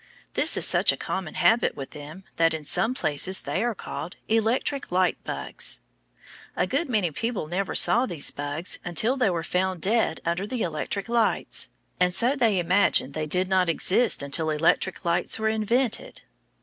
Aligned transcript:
This 0.33 0.57
is 0.57 0.65
such 0.65 0.91
a 0.91 0.97
common 0.97 1.35
habit 1.35 1.75
with 1.75 1.91
them 1.91 2.23
that 2.37 2.55
in 2.55 2.65
some 2.65 2.95
places 2.95 3.41
they 3.41 3.63
are 3.63 3.75
called 3.75 4.15
electric 4.27 4.91
light 4.91 5.23
bugs. 5.23 5.81
A 6.55 6.65
good 6.65 6.89
many 6.89 7.11
people 7.11 7.45
never 7.45 7.75
saw 7.75 8.07
these 8.07 8.31
bugs 8.31 8.79
until 8.83 9.15
they 9.15 9.29
were 9.29 9.43
found 9.43 9.79
dead 9.81 10.19
under 10.25 10.47
the 10.47 10.63
electric 10.63 11.07
lights, 11.07 11.69
and 11.99 12.15
so 12.15 12.35
they 12.35 12.57
imagined 12.57 13.13
they 13.13 13.27
did 13.27 13.47
not 13.47 13.69
exist 13.69 14.23
until 14.23 14.49
electric 14.49 15.05
lights 15.05 15.37
were 15.37 15.49
invented. 15.49 16.21